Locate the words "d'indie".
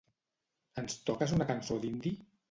1.85-2.15